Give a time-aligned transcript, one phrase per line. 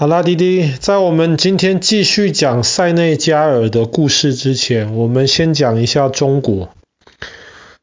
[0.00, 6.70] 好啦，滴滴，在我们今天继续讲塞内加尔的故事之前，我们先讲一下中国。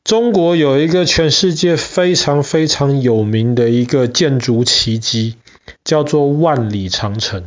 [0.03, 5.35] 中国有一个全世界非常非常有名的一个建筑奇迹，
[5.83, 7.43] 叫做万里长城。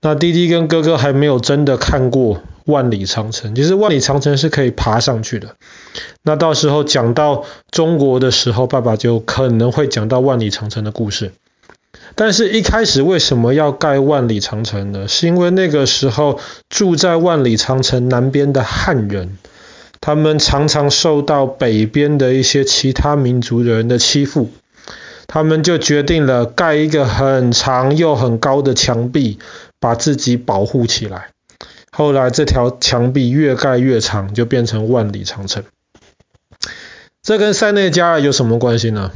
[0.00, 5.56] 那滴滴跟哥哥还没有真的看过万里长城，其实万里长城是可以爬上去的。
[6.22, 11.32] 那到时候讲到中国的时候，爸爸就可能会讲到万里长城的故事。
[12.14, 15.08] 但是，一开始为什么要盖万里长城呢？
[15.08, 19.38] 是因为那个时候住在万里长城南边的汉人，
[20.00, 24.50] 他们常常受到北边的一些其他民族的人的欺负，
[25.26, 29.38] 他们就决定了盖一个很长又很高的墙壁，
[29.78, 31.28] 把自己保护起来。
[31.92, 35.64] 后来，这条墙壁越盖越长，就变成万里长城。
[37.22, 39.10] 这跟塞内加尔有什么关系呢？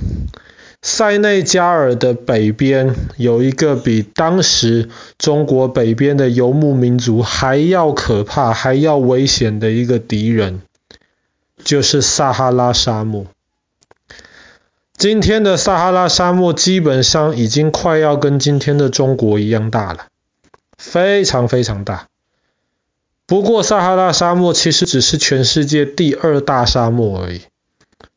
[0.86, 10.60] 塞内加尔的北边有一个比当时中国北边的游牧民族还要可怕、还要危险的一个敌人，
[11.64, 13.24] 就是撒哈拉沙漠。
[14.94, 20.08] 今天的撒哈拉沙漠基本上已经快要跟今天的中国一样大了，
[20.76, 22.08] 非常非常大。
[23.24, 27.40] 不过撒哈拉沙漠其实只是全世界第二大沙漠而已，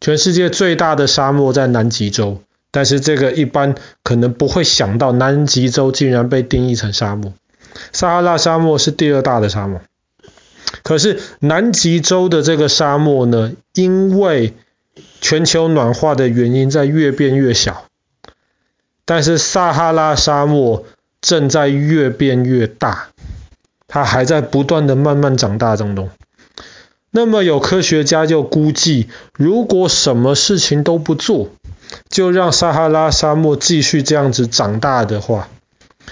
[0.02, 2.42] 全世界最大的沙漠在南极洲。
[2.78, 7.34] 但是这个一般可能不会想到，南极洲竟然被定义成沙漠。
[7.92, 9.82] 撒哈拉沙漠是第二大的沙漠。
[10.84, 14.54] 可是南极洲的这个沙漠呢，因为
[15.22, 17.86] 全球暖化的原因在越变越小。
[19.06, 20.86] 但是撒哈拉沙漠
[21.20, 23.08] 正在越变越大，
[23.88, 26.12] 它还在不断的慢慢长大当中。
[27.10, 31.50] 那么有科学家就估计，如果什么事情都不做，
[32.10, 35.50] 就让撒哈拉沙漠继续这样子长大的话，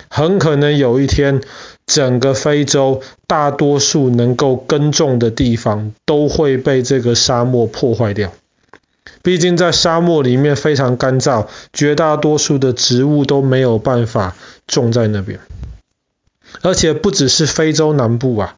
[0.10, 1.42] 很可能有一天，
[1.86, 8.32] 整个非洲大多数能够耕种的地方都会被这个沙漠破坏掉。
[9.22, 14.36] 毕竟在沙漠里面非常干燥，绝大多数的植物都没有办法
[14.68, 15.40] 种在那边。
[16.62, 18.56] 而且不只是非洲南部啊。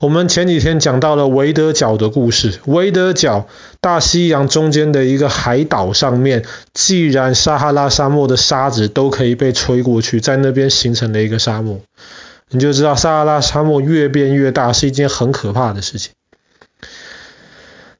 [0.00, 3.48] 我们前几天讲到了维德角的故事，维德角
[3.80, 11.80] 大西洋中间的一个海岛上面，既然撒哈拉沙漠的沙子都可以被吹过去，在那边形成了一个沙漠，
[12.50, 16.12] 你就知道撒哈拉沙漠越变越大是一件很可怕的事情。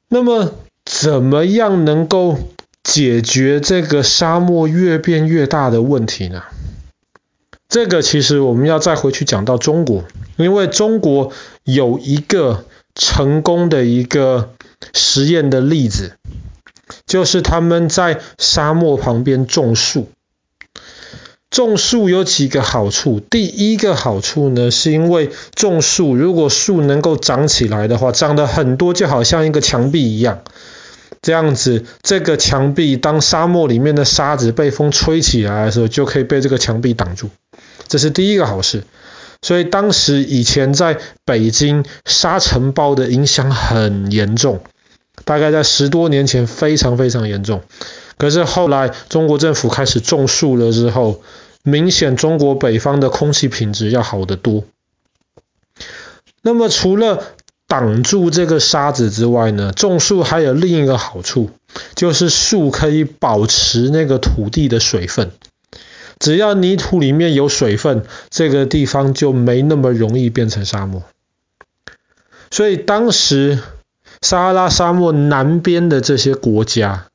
[0.09, 0.53] 那么，
[0.85, 2.39] 怎么样能够
[2.85, 6.45] 解决这个沙漠越变越大的问题呢？
[7.69, 10.05] 这个其实我们要再回去讲到中国，
[10.37, 11.33] 因为中国
[11.65, 12.65] 有一个
[12.95, 14.51] 成功的一个
[14.95, 16.13] 实验的例子，
[17.07, 20.09] 就是他们在沙漠旁边种树。
[21.51, 30.43] 种树有几个好处，第一个好处呢，是因为种树，如果树能够长起来的话，长得很多，就好像一个墙壁一样。
[31.21, 37.29] 这样子，这个墙壁当沙漠里面的沙子被风吹起来的时候，就可以被这个墙壁挡住。
[37.89, 38.85] 这是第一个好事，
[39.43, 44.61] 所以当时以前在北京沙尘暴的影响很严重，
[45.25, 47.63] 大概在十多年前非常非常严重。
[48.19, 51.23] 可是后来中国政府开始种树了之后，
[51.63, 54.65] 明显中国北方的空气品质要好得多。
[56.43, 57.23] 那么除了
[57.67, 61.51] 挡住这个沙子之外呢，种树还有另一个好处，
[61.95, 65.31] 就是树可以保持那个土地的水分。
[66.19, 71.03] 只要泥土里面有水分，这个地方就没那么容易变成沙漠。
[72.51, 73.59] 所以当时
[74.21, 77.07] 撒哈拉沙漠南边的这些国家，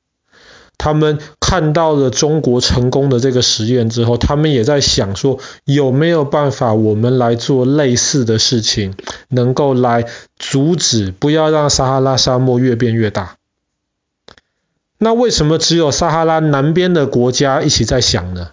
[0.77, 8.95] 他们看到了中国成功的这个实验之后，他们也在想说，有没有办法我们来做类似的事情，
[9.27, 10.05] 能够来
[10.37, 13.37] 阻止，不要让撒哈拉沙漠越变越大。
[14.97, 18.51] 那为什么只有撒哈拉南边的国家一起在想呢？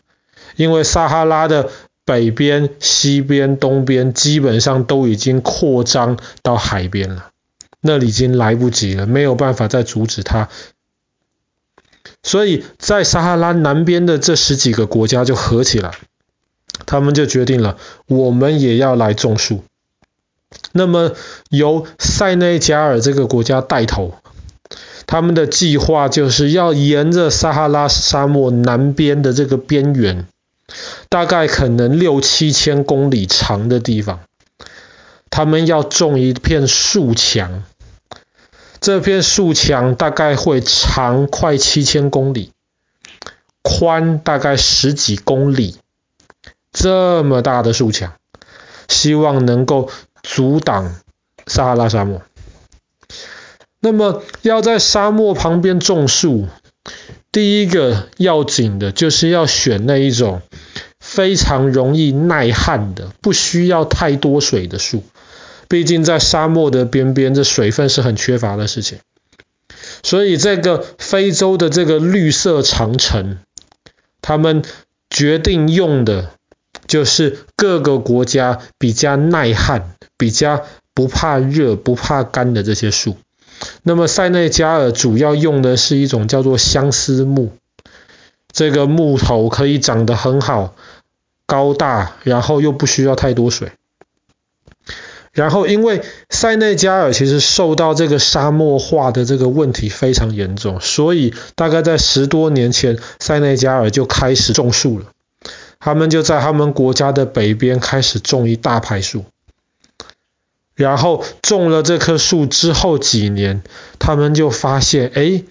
[0.61, 1.71] 因为撒哈拉的
[2.05, 7.31] 北边、西边、东边基本上都已经扩张到海边了，
[7.81, 10.51] 那里已经来不及了，没有办法再阻止它。
[12.23, 15.93] 所以在撒哈拉南边的这十几个国家就合起来，
[16.85, 19.65] 他们就决定了，我们也要来种树。
[20.73, 21.13] 那么
[21.49, 24.13] 由塞内加尔这个国家带头，
[25.07, 30.27] 他们的计划就是要沿着撒哈拉沙漠南边的这个边缘。
[31.09, 34.21] 大概可能六七千公里长的地方，
[35.31, 37.65] 他们要种一片树墙。
[38.81, 42.53] 这片树墙大概会长快七千公里，
[43.63, 45.77] 宽大概十几公里，
[46.73, 48.15] 这么大的树墙，
[48.89, 49.91] 希望能够
[50.23, 50.95] 阻挡
[51.47, 52.23] 撒哈拉沙漠。
[53.81, 56.49] 那么要在沙漠旁边种树，
[57.33, 60.43] 第一个要紧的就是要选那一种
[60.99, 65.05] 非常容易耐旱的，不需要太多水的树。
[65.69, 68.99] 毕竟在沙漠的边边，这水分是很缺乏的事情。
[70.03, 73.39] 所以这个非洲的这个绿色长城，
[74.21, 74.65] 他们
[75.09, 76.33] 决定用的
[76.89, 83.17] 就是各个国家比较耐旱、比较不怕热、不怕干的这些树。
[83.83, 87.51] 那么塞内加尔主要用的是一种叫做相思木，
[88.53, 90.75] 这个木头可以长得很好、
[91.47, 93.73] 高大，然后又不需要太多水。
[95.33, 105.07] 然后，因为塞内加尔其实受到这个沙漠化的这个问题非常严重，所以大概在十多年前，塞内加尔就开始种树了。
[105.79, 109.25] 他们就在他们国家的北边开始种一大排树。
[110.81, 113.63] 然后种了这棵树之后几年，
[113.99, 115.45] 他们就发现，哎，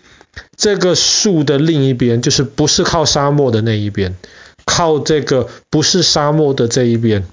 [0.58, 4.16] 这个树的另一边，就是不是靠沙漠的那一边，
[4.66, 7.26] 靠这个不是沙漠的这一边。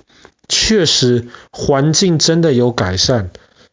[0.46, 3.30] 确实，环境真的有改善，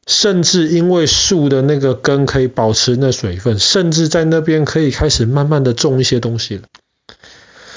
[0.07, 6.63] 甚至因为树的那个根可以保持那水分，甚至在那边可以开始慢慢的种一些东西了。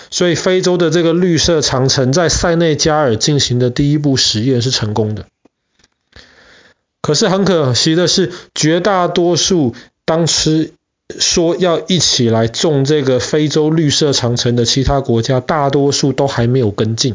[0.09, 5.27] 所以，非洲的这个绿色长城在塞内加尔进行的第一步实验是成功的。
[7.07, 10.73] 可是很可惜的是，绝大多数当时
[11.17, 17.15] 说要一起来种这个非洲绿色长城的其他国家，大多数都还没有跟进。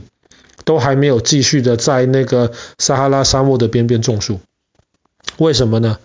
[0.63, 4.39] 都还没有继续的在那个撒哈拉沙漠的边边种树，
[5.39, 5.97] 为什么呢？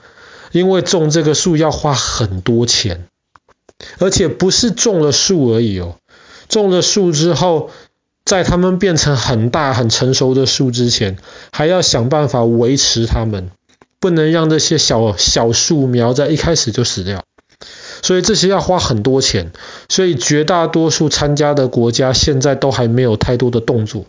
[0.51, 3.07] 因为种这个树要花很多钱，
[3.99, 5.97] 而且不是种了树而已哦，
[6.49, 7.71] 种了树之后，
[8.25, 11.19] 在它们变成很大很成熟的树之前，
[11.53, 13.51] 还要想办法维持它们，
[13.99, 17.25] 不能让这些小小树苗在一开始就死掉，
[18.03, 19.53] 所以这些要花很多钱，
[19.89, 24.05] 所以绝大多数参加的国家现在都还没有太多的动作。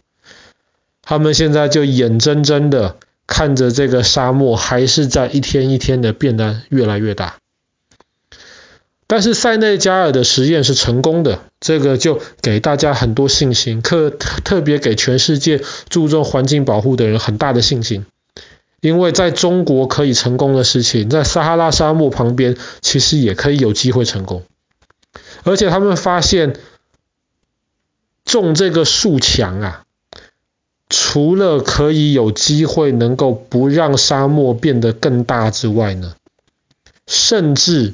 [1.01, 7.37] 他们现在就眼睁睁的看着这个沙漠还是在一天一天的变得越来越大。
[9.09, 18.05] 但是塞内加尔的实验是成功的，这个就给大家很多信心，特特别给全世界注重环境保护的人很大的信心。
[18.81, 24.43] 因为在中国可以成功的事情，在撒哈拉沙漠旁边其实也可以有机会成功。
[25.43, 26.57] 而且他们发现
[28.25, 29.83] 种这个树墙啊。
[30.89, 36.15] 除了可以有机会能够不让沙漠变得更大之外呢，
[37.05, 37.93] 甚至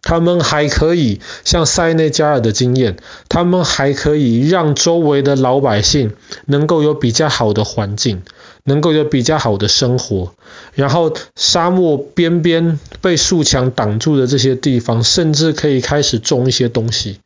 [0.00, 2.96] 他们还可以像塞内加尔的经验，
[3.28, 6.16] 他们还可以让周围的老百姓
[6.46, 8.22] 能够有比较好的环境，
[8.64, 10.32] 能够有比较好的生活，
[10.74, 17.20] 然后沙漠边边被树墙挡住的这些地方，甚至可以开始种一些东西。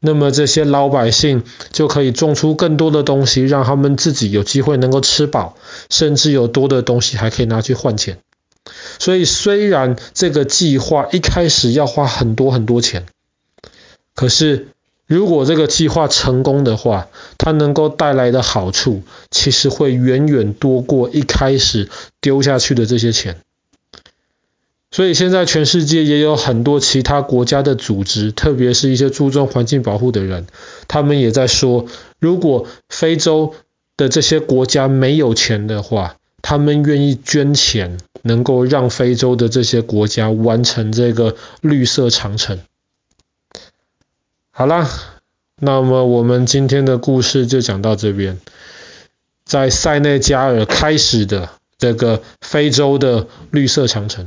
[0.00, 1.42] 那么这些老百姓
[1.72, 5.56] 就可以种出更多的东西，让他们自己有机会能够吃饱，
[5.90, 8.18] 甚至有多的东西还可以拿去换钱。
[8.98, 13.06] 所以虽然这个计划一开始要花很多很多钱，
[14.14, 14.68] 可是
[15.08, 17.08] 如果这个计划成功的话，
[17.38, 21.88] 它能够带来的好处其实会远远多过一开始
[22.20, 23.38] 丢下去的这些钱。
[24.90, 30.46] 所以现在全世界也有很多其他国家的组织，特别是一些注重环境保护的人，
[30.88, 31.86] 他们也在说，
[32.18, 33.54] 如果非洲
[33.96, 42.58] 的这些国家没有钱的话，他们愿意捐钱，能够让非洲的这些国家完成这个绿色长城。
[44.58, 44.90] 好啦，
[45.60, 48.40] 那么我们今天的故事就讲到这边，
[49.44, 54.26] 在塞内加尔开始的这个非洲的绿色长城。